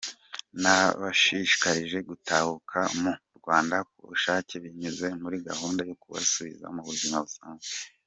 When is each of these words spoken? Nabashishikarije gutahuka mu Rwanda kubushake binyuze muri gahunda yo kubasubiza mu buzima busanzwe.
Nabashishikarije 0.61 1.97
gutahuka 2.09 2.79
mu 3.01 3.11
Rwanda 3.37 3.75
kubushake 3.95 4.53
binyuze 4.63 5.07
muri 5.21 5.37
gahunda 5.47 5.81
yo 5.89 5.95
kubasubiza 6.01 6.67
mu 6.77 6.81
buzima 6.89 7.17
busanzwe. 7.25 7.65